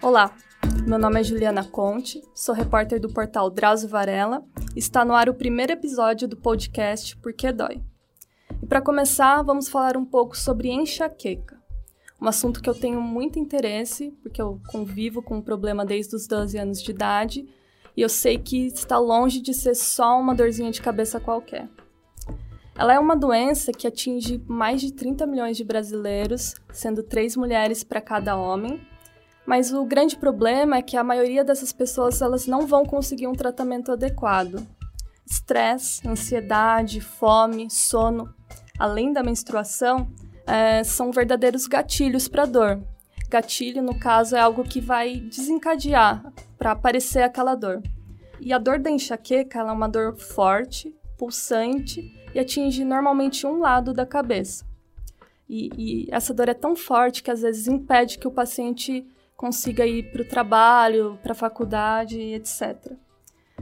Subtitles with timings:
[0.00, 0.36] Olá,
[0.86, 4.44] meu nome é Juliana Conte, sou repórter do portal Drauzio Varela
[4.76, 7.82] está no ar o primeiro episódio do podcast Por que Dói.
[8.62, 11.60] E para começar, vamos falar um pouco sobre enxaqueca,
[12.20, 16.26] um assunto que eu tenho muito interesse, porque eu convivo com o problema desde os
[16.26, 17.48] 12 anos de idade
[17.96, 21.68] e eu sei que está longe de ser só uma dorzinha de cabeça qualquer.
[22.78, 27.82] Ela é uma doença que atinge mais de 30 milhões de brasileiros, sendo três mulheres
[27.82, 28.80] para cada homem
[29.46, 33.32] mas o grande problema é que a maioria dessas pessoas elas não vão conseguir um
[33.32, 34.66] tratamento adequado.
[35.24, 38.34] Estresse, ansiedade, fome, sono,
[38.76, 40.10] além da menstruação,
[40.46, 42.82] é, são verdadeiros gatilhos para dor.
[43.28, 47.82] Gatilho, no caso, é algo que vai desencadear para aparecer aquela dor.
[48.40, 53.92] E a dor da enxaqueca é uma dor forte, pulsante e atinge normalmente um lado
[53.92, 54.64] da cabeça.
[55.48, 59.06] E, e essa dor é tão forte que às vezes impede que o paciente
[59.36, 62.92] consiga ir para o trabalho, para a faculdade, etc.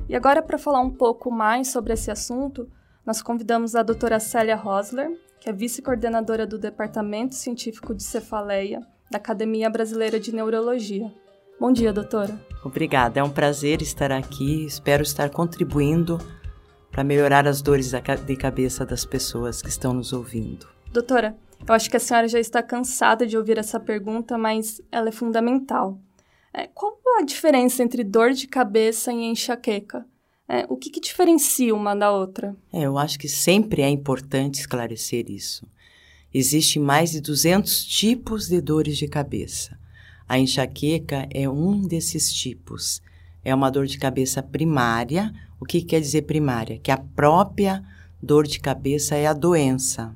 [0.08, 2.69] E agora, para falar um pouco mais sobre esse assunto,
[3.05, 5.10] nós convidamos a doutora Célia Rosler,
[5.41, 11.12] que é vice-coordenadora do Departamento Científico de Cefaleia da Academia Brasileira de Neurologia.
[11.60, 12.38] Bom dia, doutora.
[12.64, 14.64] Obrigada, é um prazer estar aqui.
[14.64, 16.19] Espero estar contribuindo
[16.95, 20.69] para melhorar as dores de cabeça das pessoas que estão nos ouvindo.
[20.92, 25.09] Doutora, eu acho que a senhora já está cansada de ouvir essa pergunta, mas ela
[25.09, 25.98] é fundamental.
[26.53, 30.06] É, qual a diferença entre dor de cabeça e enxaqueca?
[30.48, 32.55] É, o que, que, diferencia uma da outra?
[32.72, 35.67] É, eu acho que sempre é importante esclarecer isso.
[36.33, 39.77] Existem mais de 200 tipos de dores de cabeça.
[40.28, 43.03] A enxaqueca é um desses tipos.
[43.45, 45.33] É uma dor de cabeça primária.
[45.61, 46.78] O que quer dizer primária?
[46.78, 47.84] Que a própria
[48.23, 50.14] dor de cabeça é a doença.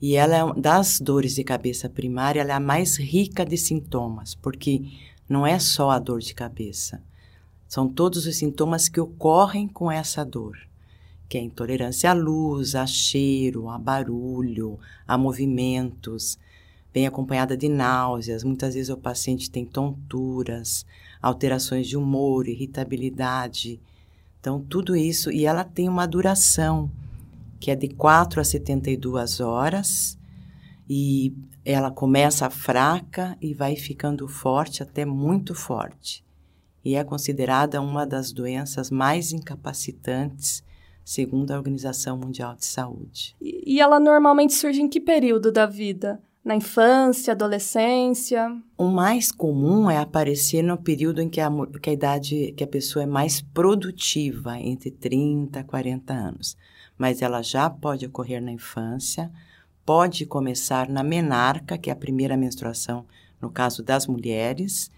[0.00, 4.34] E ela é das dores de cabeça primária, ela é a mais rica de sintomas,
[4.34, 4.82] porque
[5.28, 7.00] não é só a dor de cabeça.
[7.68, 10.58] São todos os sintomas que ocorrem com essa dor,
[11.28, 16.36] que é intolerância à luz, a cheiro, a barulho, a movimentos,
[16.92, 20.84] vem acompanhada de náuseas, muitas vezes o paciente tem tonturas,
[21.20, 23.80] alterações de humor, irritabilidade.
[24.40, 26.90] Então, tudo isso, e ela tem uma duração
[27.58, 30.18] que é de 4 a 72 horas,
[30.90, 31.32] e
[31.64, 36.24] ela começa fraca e vai ficando forte até muito forte.
[36.84, 40.64] E é considerada uma das doenças mais incapacitantes,
[41.04, 43.36] segundo a Organização Mundial de Saúde.
[43.40, 46.20] E ela normalmente surge em que período da vida?
[46.44, 48.56] Na infância, adolescência?
[48.76, 51.48] O mais comum é aparecer no período em que a,
[51.80, 56.56] que a idade, que a pessoa é mais produtiva, entre 30 e 40 anos
[57.02, 59.28] mas ela já pode ocorrer na infância,
[59.84, 63.04] pode começar na menarca, que é a primeira menstruação
[63.40, 64.88] no caso das mulheres,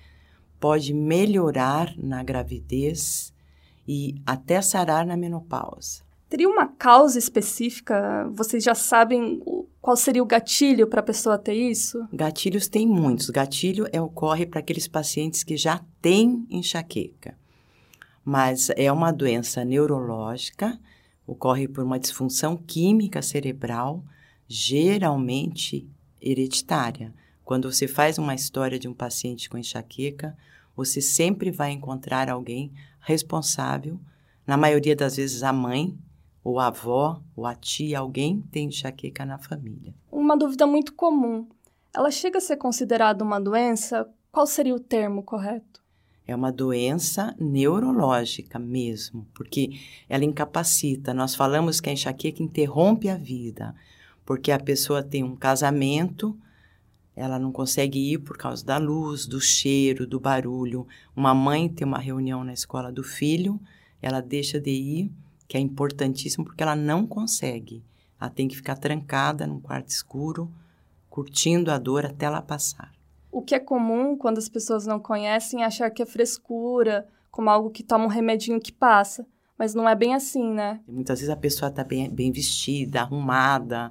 [0.61, 3.33] pode melhorar na gravidez
[3.89, 6.03] e até sarar na menopausa.
[6.29, 8.29] Teria uma causa específica?
[8.33, 9.41] Vocês já sabem
[9.81, 12.07] qual seria o gatilho para a pessoa ter isso?
[12.13, 13.31] Gatilhos tem muitos.
[13.31, 17.37] Gatilho é, ocorre para aqueles pacientes que já têm enxaqueca.
[18.25, 20.79] Mas é uma doença neurológica
[21.27, 24.05] ocorre por uma disfunção química cerebral,
[24.47, 25.89] geralmente
[26.21, 27.15] hereditária.
[27.45, 30.37] Quando você faz uma história de um paciente com enxaqueca,
[30.77, 34.01] você sempre vai encontrar alguém responsável,
[34.47, 35.97] na maioria das vezes a mãe,
[36.45, 39.95] ou a avó, ou a tia, alguém tem enxaqueca na família.
[40.13, 41.49] Uma dúvida muito comum.
[41.93, 44.07] Ela chega a ser considerada uma doença?
[44.31, 45.83] Qual seria o termo correto?
[46.27, 49.79] É uma doença neurológica mesmo, porque
[50.09, 51.15] ela incapacita.
[51.15, 53.75] Nós falamos que a enxaqueca interrompe a vida,
[54.25, 56.39] porque a pessoa tem um casamento,
[57.17, 60.87] ela não consegue ir por causa da luz, do cheiro, do barulho.
[61.15, 63.61] Uma mãe tem uma reunião na escola do filho,
[64.03, 65.13] ela deixa de ir,
[65.49, 67.85] que é importantíssimo, porque ela não consegue.
[68.21, 70.51] Ela tem que ficar trancada num quarto escuro,
[71.11, 72.93] curtindo a dor até ela passar
[73.35, 77.51] o que é comum quando as pessoas não conhecem é achar que é frescura, como
[77.51, 79.27] algo que toma um remedinho que passa.
[79.59, 80.81] Mas não é bem assim, né?
[80.87, 83.91] Muitas vezes a pessoa está bem, bem vestida, arrumada,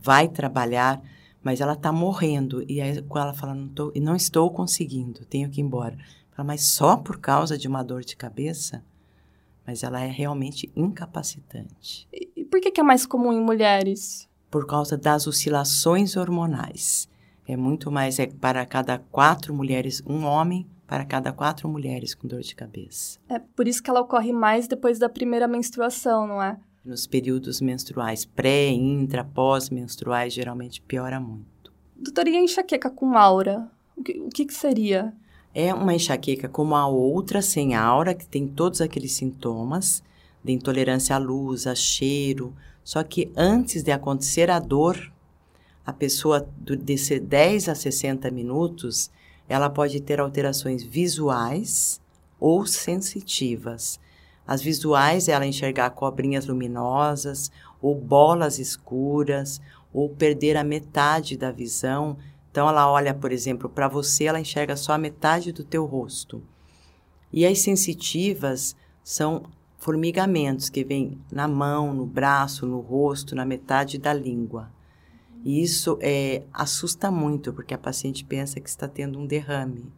[0.00, 1.02] vai trabalhar,
[1.42, 2.64] mas ela está morrendo.
[2.70, 5.98] E aí, ela fala, não, tô, não estou conseguindo, tenho que ir embora.
[6.30, 8.84] Fala, mas só por causa de uma dor de cabeça?
[9.66, 12.08] Mas ela é realmente incapacitante.
[12.12, 14.28] E por que, que é mais comum em mulheres?
[14.50, 17.08] Por causa das oscilações hormonais.
[17.46, 22.28] É muito mais, é para cada quatro mulheres, um homem para cada quatro mulheres com
[22.28, 23.18] dor de cabeça.
[23.28, 26.58] É por isso que ela ocorre mais depois da primeira menstruação, não é?
[26.84, 31.72] Nos períodos menstruais, pré, intra, pós-menstruais, geralmente piora muito.
[31.96, 33.70] Doutora, e a enxaqueca com aura?
[33.96, 35.14] O que, o que, que seria?
[35.54, 40.02] É uma enxaqueca como a outra, sem aura, que tem todos aqueles sintomas
[40.42, 42.52] de intolerância à luz, a cheiro.
[42.82, 45.12] Só que antes de acontecer a dor,
[45.86, 49.10] a pessoa de 10 a 60 minutos,
[49.48, 52.00] ela pode ter alterações visuais
[52.40, 54.00] ou sensitivas.
[54.46, 59.60] As visuais, ela enxergar cobrinhas luminosas, ou bolas escuras,
[59.92, 62.16] ou perder a metade da visão.
[62.54, 66.40] Então, ela olha, por exemplo, para você, ela enxerga só a metade do teu rosto.
[67.32, 69.42] E as sensitivas são
[69.76, 74.70] formigamentos que vêm na mão, no braço, no rosto, na metade da língua.
[75.44, 79.92] E isso é, assusta muito, porque a paciente pensa que está tendo um derrame.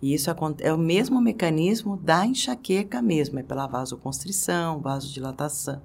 [0.00, 0.30] E isso
[0.60, 5.82] é o mesmo mecanismo da enxaqueca mesmo, é pela vasoconstrição, vasodilatação.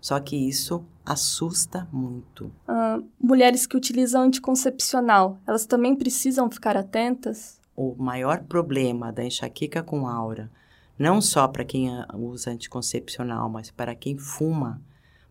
[0.00, 2.46] Só que isso assusta muito.
[2.68, 7.60] Uh, mulheres que utilizam anticoncepcional, elas também precisam ficar atentas?
[7.76, 10.50] O maior problema da enxaqueca com aura,
[10.98, 14.80] não só para quem usa anticoncepcional, mas para quem fuma,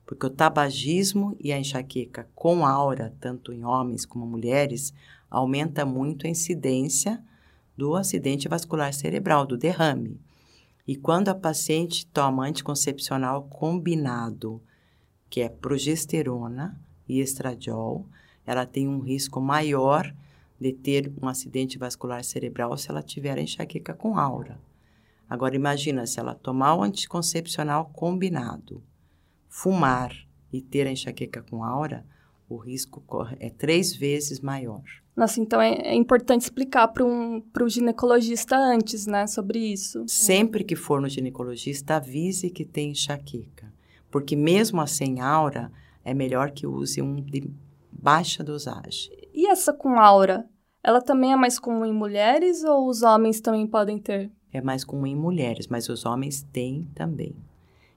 [0.05, 4.93] porque o tabagismo e a enxaqueca com aura, tanto em homens como mulheres,
[5.29, 7.23] aumenta muito a incidência
[7.77, 10.19] do acidente vascular cerebral, do derrame.
[10.89, 14.59] E quando a paciente toma anticoncepcional combinado,
[15.29, 18.07] que é progesterona e estradiol,
[18.43, 20.11] ela tem um risco maior
[20.59, 24.59] de ter um acidente vascular cerebral se ela tiver enxaqueca com aura.
[25.29, 28.81] Agora imagina se ela tomar o anticoncepcional combinado
[29.47, 30.11] fumar
[30.51, 32.03] e ter enxaqueca com aura,
[32.49, 33.03] o risco
[33.39, 34.81] é três vezes maior.
[35.15, 40.03] Nossa, então é, é importante explicar para um, o ginecologista antes, né, sobre isso.
[40.07, 43.71] Sempre que for no ginecologista, avise que tem enxaqueca.
[44.09, 45.71] Porque mesmo a sem aura,
[46.03, 47.51] é melhor que use um de
[47.91, 49.11] baixa dosagem.
[49.33, 50.47] E essa com aura?
[50.83, 54.31] Ela também é mais comum em mulheres ou os homens também podem ter?
[54.51, 57.35] É mais comum em mulheres, mas os homens têm também.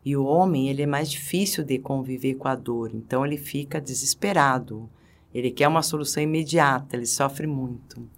[0.05, 3.81] E o homem, ele é mais difícil de conviver com a dor, então ele fica
[3.81, 4.89] desesperado.
[5.33, 8.09] Ele quer uma solução imediata, ele sofre muito.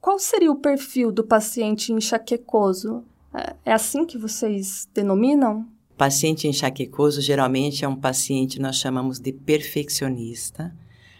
[0.00, 3.02] qual seria o perfil do paciente enxaquecoso?
[3.34, 5.66] É, é assim que vocês denominam?
[5.96, 10.72] Paciente enxaquecoso geralmente é um paciente nós chamamos de perfeccionista.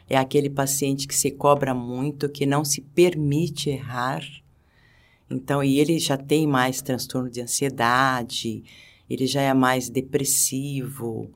[0.09, 4.23] É aquele paciente que se cobra muito, que não se permite errar.
[5.29, 8.63] Então, e ele já tem mais transtorno de ansiedade,
[9.09, 11.31] ele já é mais depressivo.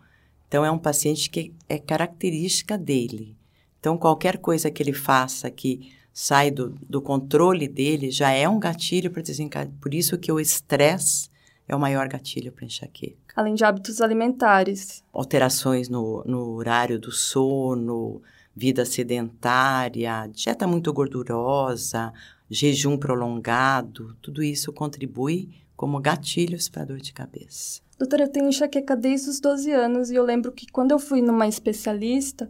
[0.48, 3.36] Então, é um paciente que é característica dele.
[3.80, 8.60] Então, qualquer coisa que ele faça que sai do, do controle dele já é um
[8.60, 9.74] gatilho para desencadear.
[9.80, 11.30] Por isso que o estresse
[11.66, 13.16] é o maior gatilho para enxaqueca.
[13.34, 15.02] Além de hábitos alimentares.
[15.12, 18.20] Alterações no, no horário do sono,
[18.54, 22.12] vida sedentária, dieta muito gordurosa,
[22.50, 25.48] jejum prolongado, tudo isso contribui
[25.82, 27.80] como gatilhos para dor de cabeça.
[27.98, 31.20] Doutora, eu tenho enxaqueca desde os 12 anos e eu lembro que quando eu fui
[31.20, 32.48] numa especialista,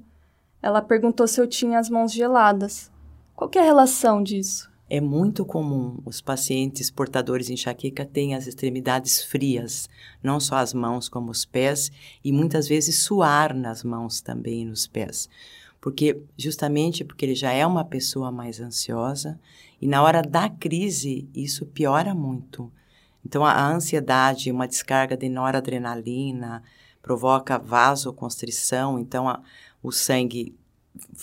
[0.60, 2.90] ela perguntou se eu tinha as mãos geladas.
[3.34, 4.70] Qual é a relação disso?
[4.86, 9.88] É muito comum os pacientes portadores de enxaqueca terem as extremidades frias,
[10.22, 11.90] não só as mãos como os pés,
[12.22, 15.26] e muitas vezes suar nas mãos também e nos pés.
[15.80, 19.40] Porque justamente porque ele já é uma pessoa mais ansiosa
[19.80, 22.70] e na hora da crise isso piora muito.
[23.24, 26.62] Então, a ansiedade, uma descarga de noradrenalina,
[27.02, 29.42] provoca vasoconstrição, então a,
[29.82, 30.56] o sangue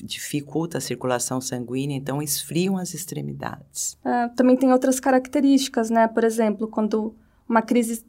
[0.03, 3.98] dificulta a circulação sanguínea, então esfriam as extremidades.
[4.03, 6.08] É, também tem outras características, né?
[6.08, 7.15] Por exemplo, quando
[7.48, 8.03] uma crise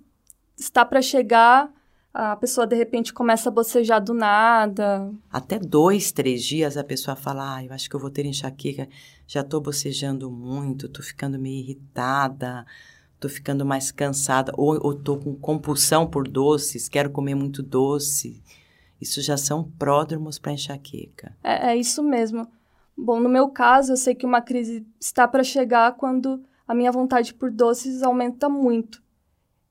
[0.56, 1.70] está para chegar,
[2.12, 5.12] a pessoa de repente começa a bocejar do nada.
[5.30, 8.88] Até dois, três dias a pessoa fala: ah, eu acho que eu vou ter enxaqueca,
[9.26, 12.66] já estou bocejando muito, estou ficando meio irritada
[13.20, 18.42] tô ficando mais cansada, ou, ou tô com compulsão por doces, quero comer muito doce.
[18.98, 21.36] Isso já são pródromos para enxaqueca.
[21.44, 22.48] É, é isso mesmo.
[22.96, 26.90] Bom, no meu caso, eu sei que uma crise está para chegar quando a minha
[26.90, 29.02] vontade por doces aumenta muito.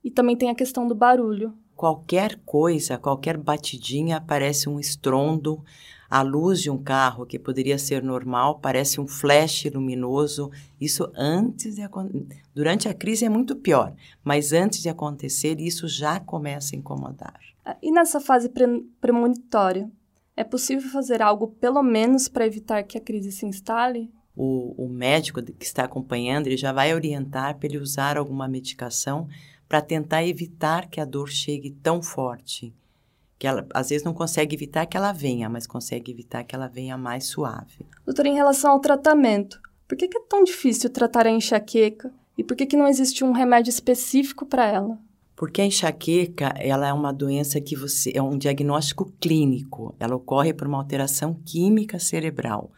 [0.02, 1.52] E também tem a questão do barulho.
[1.76, 5.62] Qualquer coisa, qualquer batidinha parece um estrondo,
[6.10, 10.50] a luz de um carro que poderia ser normal parece um flash luminoso.
[10.80, 11.82] Isso antes de
[12.52, 17.38] durante a crise é muito pior, mas antes de acontecer isso já começa a incomodar.
[17.64, 18.66] Ah, e nessa fase pre
[19.00, 19.88] premonitória,
[20.36, 24.10] é possível fazer algo pelo menos para evitar que a crise se instale?
[24.34, 29.28] O, o médico que está acompanhando ele já vai orientar para ele usar alguma medicação
[29.68, 32.74] para tentar evitar que a dor chegue tão forte
[33.40, 36.68] que ela às vezes não consegue evitar que ela venha, mas consegue evitar que ela
[36.68, 37.86] venha mais suave.
[38.04, 42.44] Doutora, em relação ao tratamento, por que, que é tão difícil tratar a enxaqueca e
[42.44, 44.98] por que, que não existe um remédio específico para ela?
[45.34, 49.94] Porque a enxaqueca, ela é uma doença que você é um diagnóstico clínico.
[49.98, 52.70] Ela ocorre por uma alteração química cerebral.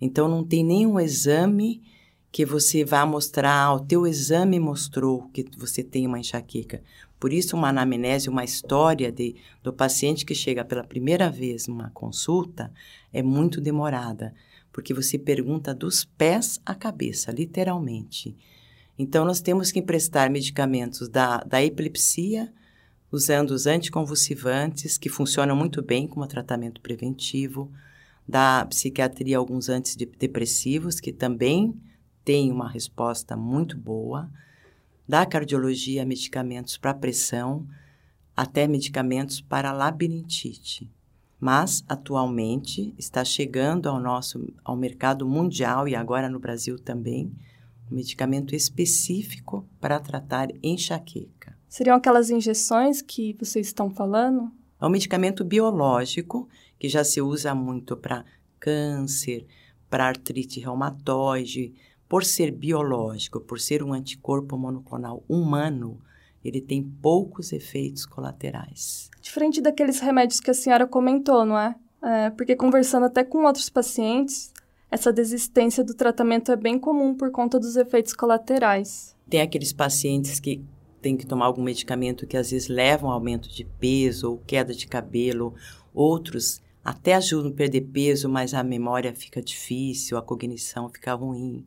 [0.00, 1.82] Então não tem nenhum exame
[2.30, 6.80] que você vá mostrar, ah, o teu exame mostrou que você tem uma enxaqueca.
[7.26, 11.90] Por isso, uma anamnese, uma história de, do paciente que chega pela primeira vez numa
[11.90, 12.72] consulta
[13.12, 14.32] é muito demorada,
[14.72, 18.36] porque você pergunta dos pés à cabeça, literalmente.
[18.96, 22.54] Então, nós temos que emprestar medicamentos da, da epilepsia,
[23.10, 27.72] usando os anticonvulsivantes, que funcionam muito bem como tratamento preventivo,
[28.24, 31.74] da psiquiatria, alguns antidepressivos, que também
[32.24, 34.30] têm uma resposta muito boa,
[35.08, 37.66] da cardiologia, medicamentos para pressão,
[38.36, 40.90] até medicamentos para labirintite.
[41.38, 47.32] Mas, atualmente, está chegando ao nosso ao mercado mundial e agora no Brasil também,
[47.90, 51.56] um medicamento específico para tratar enxaqueca.
[51.68, 54.50] Seriam aquelas injeções que vocês estão falando?
[54.80, 56.48] É um medicamento biológico
[56.78, 58.24] que já se usa muito para
[58.58, 59.46] câncer,
[59.88, 61.74] para artrite reumatoide,
[62.08, 66.00] por ser biológico, por ser um anticorpo monoclonal humano,
[66.44, 69.10] ele tem poucos efeitos colaterais.
[69.20, 71.74] Diferente daqueles remédios que a senhora comentou, não é?
[72.02, 74.52] é porque conversando até com outros pacientes,
[74.90, 79.16] essa desistência do tratamento é bem comum por conta dos efeitos colaterais.
[79.28, 80.64] Tem aqueles pacientes que
[81.02, 84.72] têm que tomar algum medicamento que às vezes levam ao aumento de peso ou queda
[84.72, 85.54] de cabelo,
[85.92, 91.66] outros até ajudam a perder peso, mas a memória fica difícil, a cognição fica ruim.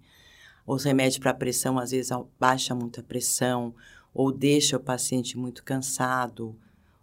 [0.69, 3.73] Os remédios para pressão às vezes baixa muito a pressão
[4.13, 6.55] ou deixa o paciente muito cansado.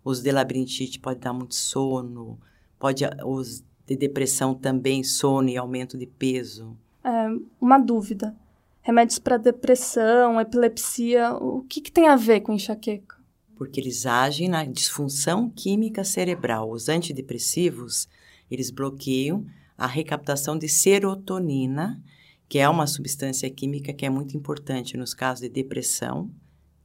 [0.04, 2.38] Os de labirintite pode dar muito sono,
[2.78, 6.76] pode os de depressão também, sono e aumento de peso?
[7.02, 7.26] É,
[7.60, 8.36] uma dúvida.
[8.82, 13.16] Remédios para depressão, epilepsia, o que, que tem a ver com enxaqueca?
[13.56, 16.70] Porque eles agem na disfunção química cerebral.
[16.70, 18.08] Os antidepressivos,
[18.48, 19.44] eles bloqueiam
[19.76, 22.00] a recaptação de serotonina,
[22.48, 26.30] que é uma substância química que é muito importante nos casos de depressão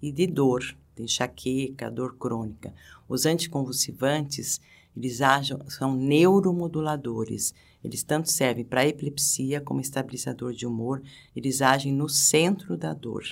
[0.01, 0.61] e de dor,
[0.95, 2.73] de enxaqueca, dor crônica.
[3.07, 4.59] Os anticonvulsivantes,
[4.97, 7.53] eles agem, são neuromoduladores.
[7.83, 11.01] Eles tanto servem para epilepsia como estabilizador de humor.
[11.35, 13.23] Eles agem no centro da dor.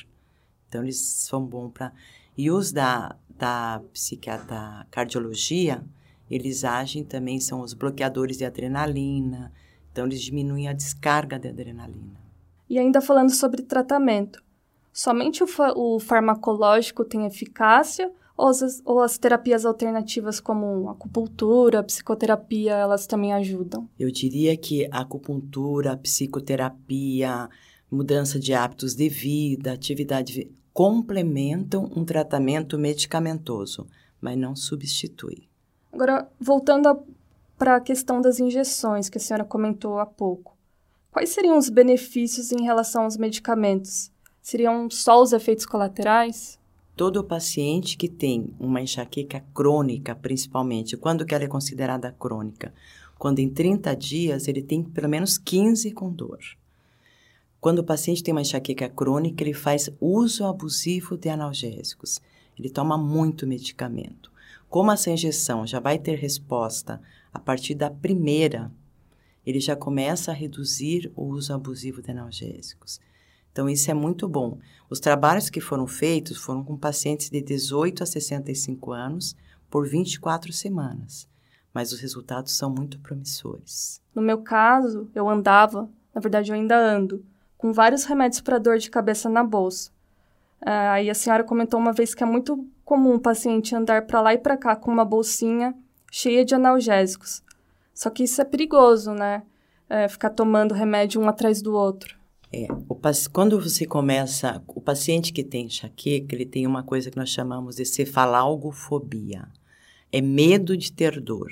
[0.67, 1.93] Então, eles são bons para...
[2.37, 3.81] E os da, da,
[4.47, 5.83] da cardiologia,
[6.29, 9.51] eles agem também, são os bloqueadores de adrenalina.
[9.99, 12.17] Então, eles diminuem a descarga de adrenalina.
[12.69, 14.41] E ainda falando sobre tratamento,
[14.93, 21.83] somente o, fa o farmacológico tem eficácia ou as, ou as terapias alternativas como acupuntura,
[21.83, 23.89] psicoterapia, elas também ajudam?
[23.99, 27.49] Eu diria que a acupuntura, a psicoterapia,
[27.91, 33.85] mudança de hábitos de vida, atividade complementam um tratamento medicamentoso,
[34.21, 35.49] mas não substitui.
[35.91, 36.87] Agora, voltando
[37.59, 40.57] para a questão das injeções que a senhora comentou há pouco.
[41.11, 44.11] Quais seriam os benefícios em relação aos medicamentos?
[44.41, 46.59] Seriam só os efeitos colaterais?
[46.99, 52.73] todo paciente que tem uma enxaqueca crônica, principalmente, quando que ela é considerada crônica?
[53.17, 56.39] Quando em 30 dias ele tem pelo menos 15 com dor.
[57.61, 62.19] Quando o paciente tem uma enxaqueca crônica, ele faz uso abusivo de analgésicos.
[62.59, 64.29] Ele toma muito medicamento.
[64.67, 66.99] Como essa injeção já vai ter resposta
[67.33, 68.71] a partir da primeira,
[69.45, 72.99] ele já começa a reduzir o uso abusivo de analgésicos.
[73.51, 74.59] Então, isso é muito bom.
[74.89, 79.35] Os trabalhos que foram feitos foram com pacientes de 18 a 65 anos
[79.69, 81.27] por 24 semanas,
[81.73, 84.01] mas os resultados são muito promissores.
[84.13, 87.23] No meu caso, eu andava, na verdade, eu ainda ando,
[87.57, 89.91] com vários remédios para dor de cabeça na bolsa.
[90.65, 94.21] É, aí a senhora comentou uma vez que é muito comum o paciente andar para
[94.21, 95.75] lá e para cá com uma bolsinha
[96.11, 97.43] cheia de analgésicos.
[97.93, 99.43] Só que isso é perigoso, né?
[99.89, 102.17] É, ficar tomando remédio um atrás do outro.
[102.51, 102.97] É, o,
[103.31, 107.75] quando você começa, o paciente que tem enxaqueca, ele tem uma coisa que nós chamamos
[107.75, 109.47] de cefalgalgofobia.
[110.11, 111.51] É medo de ter dor.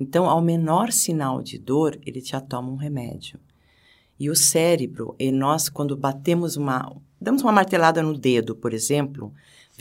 [0.00, 3.38] Então, ao menor sinal de dor, ele já toma um remédio.
[4.18, 9.32] E o cérebro, e nós quando batemos uma, damos uma martelada no dedo, por exemplo,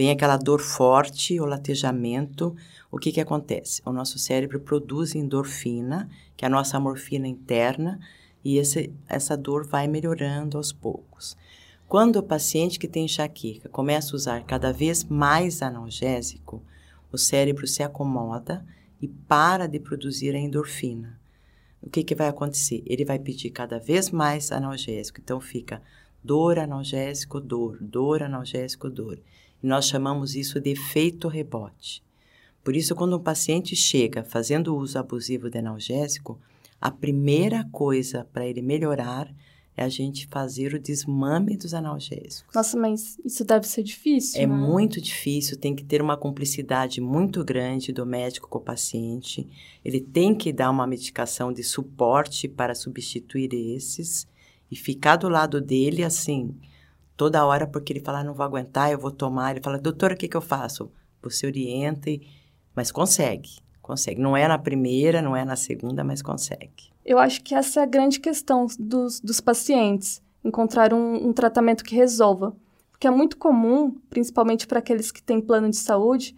[0.02, 2.56] vem aquela dor forte, o latejamento,
[2.90, 3.84] o que que acontece?
[3.86, 8.00] O nosso cérebro produz endorfina, que é a nossa morfina interna,
[8.44, 11.38] e esse, essa dor vai melhorando aos poucos.
[11.88, 16.64] Quando o paciente que tem enxaqueca começa a usar cada vez mais analgésico,
[17.12, 18.66] o cérebro se acomoda
[19.00, 21.20] e para de produzir a endorfina.
[21.80, 22.82] O que, que vai acontecer?
[22.88, 25.20] Ele vai pedir cada vez mais analgésico.
[25.22, 25.80] Então fica
[26.24, 29.20] dor, analgésico, dor, dor, analgésico, dor.
[29.62, 32.04] Nós chamamos isso de efeito rebote.
[32.64, 36.40] Por isso, quando um paciente chega fazendo uso abusivo de analgésico,
[36.80, 39.32] a primeira coisa para ele melhorar
[39.76, 42.54] é a gente fazer o desmame dos analgésicos.
[42.54, 44.42] Nossa, mas isso deve ser difícil.
[44.42, 44.54] É né?
[44.54, 49.48] muito difícil, tem que ter uma cumplicidade muito grande do médico com o paciente.
[49.84, 54.28] Ele tem que dar uma medicação de suporte para substituir esses
[54.70, 56.56] e ficar do lado dele assim,
[57.22, 59.52] toda hora, porque ele fala, ah, não vou aguentar, eu vou tomar.
[59.52, 60.92] Ele fala, doutora, o que, que eu faço?
[61.22, 62.10] Você orienta,
[62.76, 64.20] mas consegue, consegue.
[64.20, 66.90] Não é na primeira, não é na segunda, mas consegue.
[67.06, 71.84] Eu acho que essa é a grande questão dos, dos pacientes, encontrar um, um tratamento
[71.84, 72.56] que resolva.
[72.90, 76.36] Porque é muito comum, principalmente para aqueles que têm plano de saúde,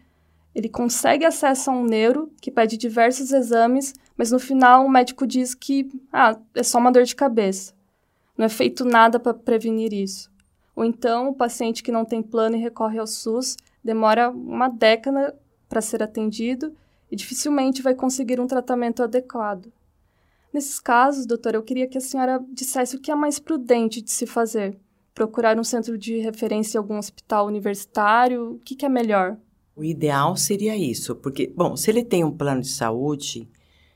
[0.54, 5.26] ele consegue acesso a um neuro que pede diversos exames, mas no final o médico
[5.26, 7.74] diz que ah, é só uma dor de cabeça.
[8.38, 10.33] Não é feito nada para prevenir isso.
[10.76, 15.38] Ou então o paciente que não tem plano e recorre ao SUS demora uma década
[15.70, 16.74] para ser atendido
[17.12, 19.72] e dificilmente vai conseguir um tratamento adequado.
[20.52, 24.12] Nesses casos, doutora, eu queria que a senhora dissesse o que é mais prudente de
[24.12, 24.78] se fazer.
[25.14, 28.54] Procurar um centro de referência em algum hospital universitário?
[28.54, 29.38] O que, que é melhor?
[29.76, 33.50] O ideal seria isso, porque, bom, se ele tem um plano de saúde,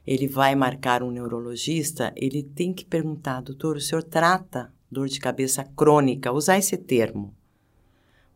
[0.05, 5.19] ele vai marcar um neurologista, ele tem que perguntar, doutor, o senhor trata dor de
[5.19, 6.31] cabeça crônica?
[6.31, 7.33] Usar esse termo.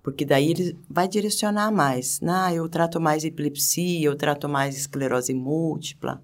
[0.04, 2.20] Porque daí ele vai direcionar mais.
[2.24, 6.22] Ah, eu trato mais epilepsia, eu trato mais esclerose múltipla.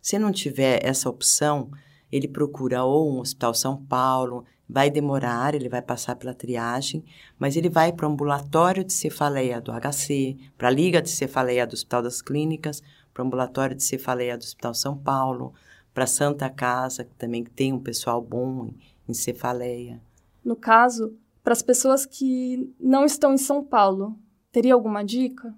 [0.00, 1.70] Se não tiver essa opção,
[2.10, 7.04] ele procura ou um Hospital São Paulo, vai demorar, ele vai passar pela triagem,
[7.38, 11.66] mas ele vai para o ambulatório de cefaleia do HC, para a Liga de Cefaleia
[11.66, 12.82] do Hospital das Clínicas,
[13.12, 15.54] para o ambulatório de cefaleia do Hospital São Paulo,
[15.94, 18.70] para a Santa Casa, que também tem um pessoal bom
[19.08, 20.00] em cefaleia.
[20.44, 24.16] No caso, para as pessoas que não estão em São Paulo,
[24.52, 25.54] teria alguma dica?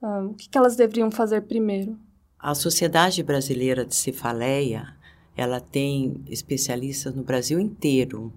[0.00, 1.98] Ah, o que, que elas deveriam fazer primeiro?
[2.38, 4.94] A Sociedade Brasileira de Cefaleia,
[5.36, 8.32] ela tem especialistas no Brasil inteiro,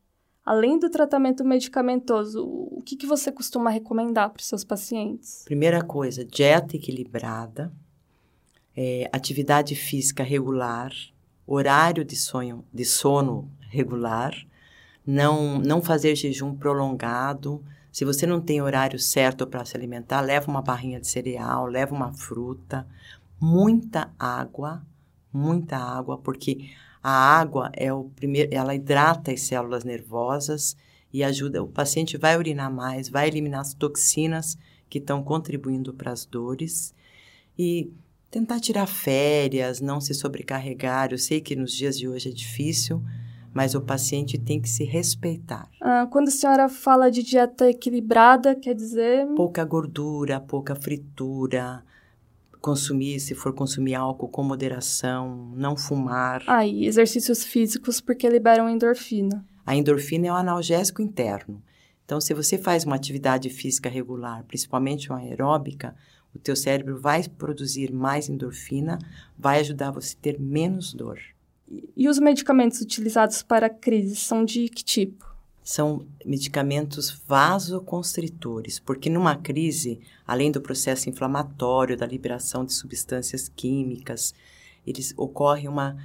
[0.43, 5.43] Além do tratamento medicamentoso, o que, que você costuma recomendar para os seus pacientes?
[5.45, 7.71] Primeira coisa, dieta equilibrada,
[8.75, 10.91] é, atividade física regular,
[11.47, 14.35] horário de, sonho, de sono regular,
[15.07, 17.63] não, não fazer jejum prolongado.
[17.93, 21.95] Se você não tem horário certo para se alimentar, leva uma barrinha de cereal, leva
[21.95, 22.89] uma fruta,
[23.39, 24.83] muita água,
[25.33, 26.71] muita água, porque
[27.03, 30.77] a água é o primeiro, ela hidrata as células nervosas
[31.13, 31.63] e ajuda.
[31.63, 36.95] O paciente vai urinar mais, vai eliminar as toxinas que estão contribuindo para as dores
[37.59, 37.91] e
[38.31, 41.13] tentar tirar férias, não se sobrecarregar.
[41.13, 43.03] Eu sei que nos dias de hoje é difícil,
[43.53, 45.69] mas o paciente tem que se respeitar.
[45.81, 49.27] Ah, quando a senhora fala de dieta equilibrada, quer dizer?
[49.35, 51.83] Pouca gordura, pouca fritura,
[52.61, 56.43] consumir, se for consumir álcool com moderação, não fumar.
[56.47, 59.45] Ah, e exercícios físicos porque liberam endorfina.
[59.65, 61.63] A endorfina é um analgésico interno.
[62.05, 65.95] Então, se você faz uma atividade física regular, principalmente uma aeróbica,
[66.35, 68.99] o teu cérebro vai produzir mais endorfina,
[69.39, 71.19] vai ajudar você a ter menos dor.
[71.97, 75.25] E os medicamentos utilizados para crise são de que tipo?
[75.63, 84.35] São medicamentos vasoconstritores, porque numa crise, além do processo inflamatório, da liberação de substâncias químicas,
[84.87, 85.97] eles ocorre uma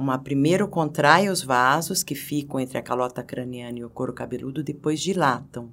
[0.00, 4.62] uma primeiro contrai os vasos que ficam entre a calota craniana e o couro cabeludo,
[4.62, 5.70] depois dilatam.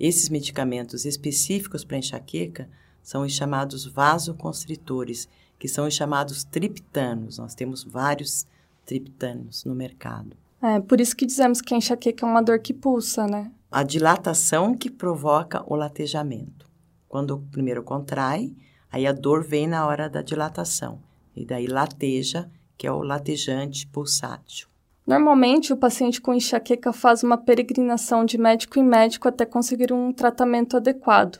[0.00, 2.66] Esses medicamentos específicos para enxaqueca
[3.02, 7.36] são os chamados vasoconstritores, que são os chamados triptanos.
[7.36, 8.46] Nós temos vários
[8.86, 10.34] triptanos no mercado.
[10.62, 13.50] É, por isso que dizemos que a enxaqueca é uma dor que pulsa, né?
[13.70, 16.66] A dilatação que provoca o latejamento.
[17.08, 18.52] Quando o primeiro contrai,
[18.90, 21.00] aí a dor vem na hora da dilatação.
[21.36, 24.68] E daí lateja, que é o latejante pulsátil.
[25.06, 30.12] Normalmente, o paciente com enxaqueca faz uma peregrinação de médico em médico até conseguir um
[30.12, 31.38] tratamento adequado.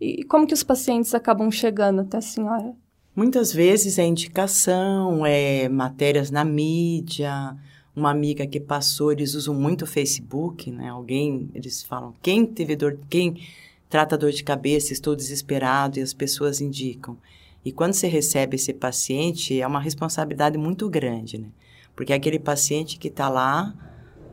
[0.00, 2.74] E como que os pacientes acabam chegando até a senhora?
[3.14, 7.56] Muitas vezes é indicação, é matérias na mídia,
[7.94, 10.88] uma amiga que passou, eles usam muito o Facebook, né?
[10.88, 13.40] Alguém, eles falam, quem teve dor, quem
[13.88, 17.16] trata dor de cabeça, estou desesperado e as pessoas indicam.
[17.64, 21.48] E quando você recebe esse paciente, é uma responsabilidade muito grande, né?
[21.94, 23.72] Porque é aquele paciente que está lá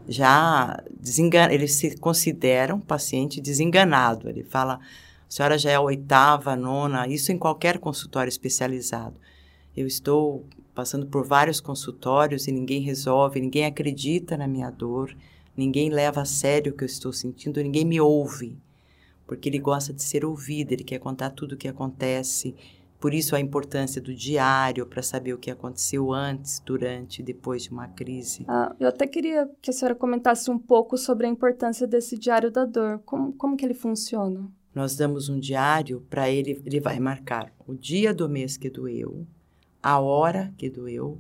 [0.08, 4.28] já desengana, ele se considera um paciente desenganado.
[4.28, 4.80] Ele fala, a
[5.30, 9.16] senhora já é a oitava, nona, isso em qualquer consultório especializado.
[9.76, 15.16] Eu estou passando por vários consultórios e ninguém resolve, ninguém acredita na minha dor,
[15.56, 18.58] ninguém leva a sério o que eu estou sentindo, ninguém me ouve.
[19.26, 22.56] Porque ele gosta de ser ouvido, ele quer contar tudo o que acontece,
[23.00, 27.64] por isso a importância do diário para saber o que aconteceu antes, durante e depois
[27.64, 28.46] de uma crise.
[28.48, 32.52] Ah, eu até queria que a senhora comentasse um pouco sobre a importância desse diário
[32.52, 33.02] da dor.
[33.06, 34.48] Como, como que ele funciona?
[34.76, 39.26] Nós damos um diário para ele, ele vai marcar o dia do mês que doeu,
[39.82, 41.18] a hora que doeu,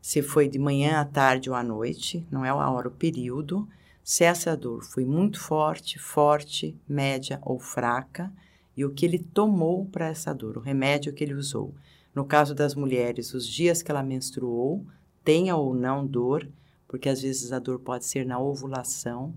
[0.00, 3.68] se foi de manhã à tarde ou à noite, não é a hora, o período,
[4.02, 8.32] se essa dor foi muito forte, forte, média ou fraca,
[8.76, 11.74] e o que ele tomou para essa dor, o remédio que ele usou.
[12.14, 14.84] No caso das mulheres, os dias que ela menstruou,
[15.22, 16.48] tenha ou não dor,
[16.88, 19.34] porque às vezes a dor pode ser na ovulação.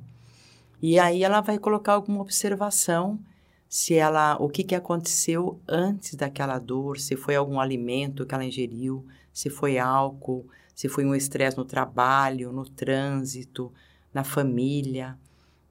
[0.81, 3.19] E aí ela vai colocar alguma observação
[3.73, 8.45] se ela, o que, que aconteceu antes daquela dor, se foi algum alimento que ela
[8.45, 13.73] ingeriu, se foi álcool, se foi um estresse no trabalho, no trânsito,
[14.13, 15.17] na família.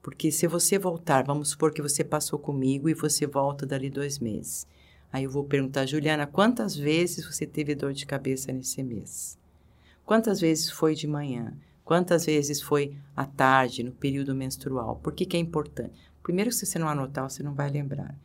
[0.01, 4.19] Porque se você voltar, vamos supor que você passou comigo e você volta dali dois
[4.19, 4.67] meses.
[5.09, 9.39] Aí eu vou perguntar, Juliana, quantas vezes você teve dor de cabeça nesse mês?
[10.05, 11.53] Quantas vezes foi de manhã?
[11.85, 14.99] Quantas vezes foi à tarde, no período menstrual?
[15.01, 16.11] Por que, que é importante?
[16.23, 18.17] Primeiro, se você não anotar, você não vai lembrar.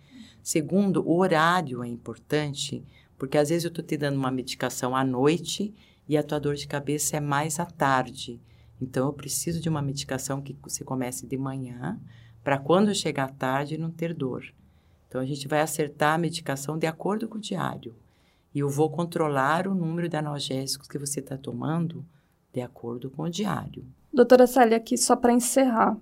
[0.43, 2.85] Segundo, o horário é importante,
[3.19, 5.75] porque às vezes eu estou te dando uma medicação à noite
[6.09, 8.41] e a tua dor de cabeça é mais à tarde.
[8.81, 12.01] Então, eu preciso de uma medicação que você comece de manhã,
[12.43, 14.45] para quando chegar à tarde não ter dor.
[15.09, 17.95] Então, a gente vai acertar a medicação de acordo com o diário.
[18.55, 22.07] E eu vou controlar o número de analgésicos que você está tomando
[22.53, 23.85] de acordo com o diário.
[24.13, 25.99] Doutora Célia, aqui só para encerrar.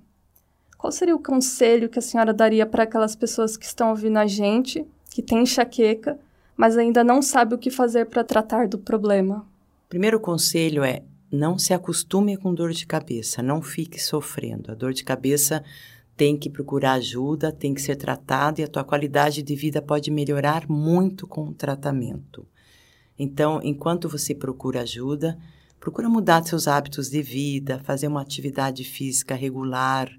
[0.78, 4.26] Qual seria o conselho que a senhora daria para aquelas pessoas que estão ouvindo a
[4.26, 6.18] gente, que têm enxaqueca,
[6.56, 9.46] mas ainda não sabe o que fazer para tratar do problema?
[9.88, 14.70] Primeiro conselho é não se acostume com dor de cabeça, não fique sofrendo.
[14.70, 15.62] A dor de cabeça
[16.16, 20.10] tem que procurar ajuda, tem que ser tratada e a tua qualidade de vida pode
[20.10, 22.46] melhorar muito com o tratamento.
[23.18, 25.38] Então, enquanto você procura ajuda,
[25.78, 30.10] procura mudar seus hábitos de vida, fazer uma atividade física regular,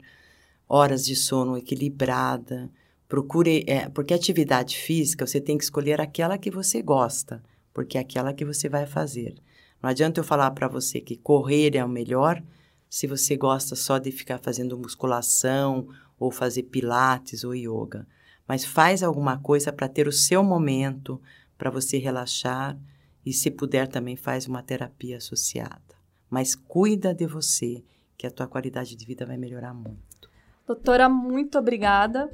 [0.68, 2.70] horas de sono equilibrada.
[3.08, 7.42] Procure, é, porque atividade física você tem que escolher aquela que você gosta,
[7.74, 9.36] porque é aquela que você vai fazer.
[9.82, 12.44] Não adianta eu falar para você que correr é o melhor
[12.90, 15.88] se você gosta só de ficar fazendo musculação
[16.20, 18.08] ou fazer pilates ou yoga.
[18.48, 21.22] Mas faz alguma coisa para ter o seu momento,
[21.58, 22.78] para você relaxar
[23.26, 25.82] e se puder também faz uma terapia associada.
[26.30, 27.84] Mas cuida de você,
[28.18, 30.07] que a tua qualidade de vida vai melhorar muito.
[30.68, 32.30] Doutora, muito obrigada.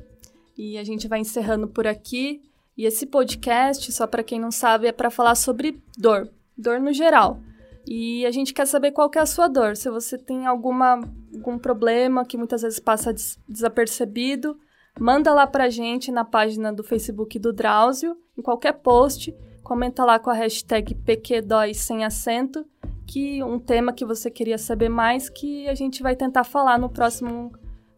[0.57, 2.41] E a gente vai encerrando por aqui.
[2.75, 6.91] E esse podcast, só para quem não sabe, é para falar sobre dor, dor no
[6.91, 7.39] geral.
[7.87, 9.77] E a gente quer saber qual que é a sua dor.
[9.77, 10.99] Se você tem alguma,
[11.35, 14.57] algum problema que muitas vezes passa des desapercebido,
[14.99, 20.17] manda lá pra gente na página do Facebook do Drauzio, em qualquer post, comenta lá
[20.17, 22.65] com a hashtag PQDói sem acento,
[23.05, 26.89] que um tema que você queria saber mais, que a gente vai tentar falar no
[26.89, 27.51] próximo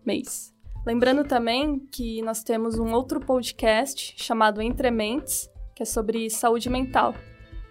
[0.05, 0.53] mês.
[0.85, 6.69] Lembrando também que nós temos um outro podcast chamado Entre Mentes, que é sobre saúde
[6.69, 7.15] mental.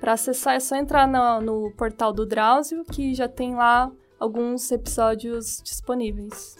[0.01, 4.71] Para acessar é só entrar no, no portal do Drauzio, que já tem lá alguns
[4.71, 6.57] episódios disponíveis.